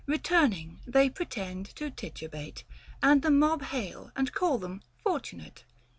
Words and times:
Returning, 0.07 0.79
they 0.87 1.11
pretend 1.11 1.67
to 1.75 1.91
titubate; 1.91 2.63
And 3.03 3.21
the 3.21 3.29
mob 3.29 3.61
hail 3.65 4.11
and 4.15 4.33
call 4.33 4.57
them" 4.57 4.81
fortunate." 5.03 5.63